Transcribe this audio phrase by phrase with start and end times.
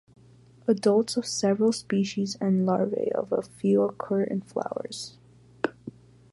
[0.67, 5.19] Adults of several species and larvae of a few occur in flowers.